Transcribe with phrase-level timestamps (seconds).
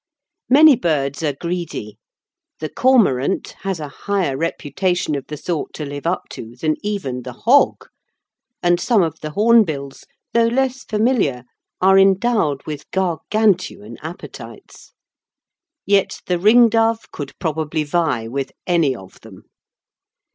[0.49, 1.99] Many birds are greedy.
[2.59, 7.21] The cormorant has a higher reputation of the sort to live up to than even
[7.21, 7.87] the hog,
[8.63, 11.43] and some of the hornbills, though less familiar,
[11.81, 14.91] are endowed with Gargantuan appetites.
[15.85, 19.43] Yet the ringdove could probably vie with any of them.